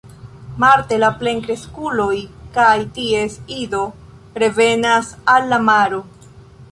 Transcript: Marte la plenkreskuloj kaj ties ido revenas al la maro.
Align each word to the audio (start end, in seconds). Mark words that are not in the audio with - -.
Marte 0.61 0.97
la 1.03 1.09
plenkreskuloj 1.17 2.15
kaj 2.57 2.71
ties 2.97 3.35
ido 3.65 3.83
revenas 4.45 5.13
al 5.35 5.47
la 5.55 5.61
maro. 5.71 6.01